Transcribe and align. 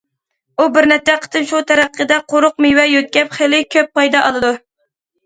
ئۇ 0.61 0.65
بىر 0.77 0.85
نەچچە 0.91 1.17
قېتىم 1.25 1.43
شۇ 1.51 1.59
تەرىقىدە 1.71 2.17
قۇرۇق 2.33 2.55
مېۋە 2.67 2.87
يۆتكەپ، 2.93 3.37
خېلى 3.41 3.61
كۆپ 3.77 3.93
پايدا 4.01 4.23
ئالىدۇ. 4.31 4.51